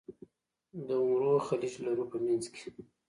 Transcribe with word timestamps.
د 0.87 0.89
عمرو 1.03 1.33
خلیج 1.47 1.73
لرو 1.85 2.03
په 2.11 2.17
منځ 2.25 2.43
کې. 2.53 2.63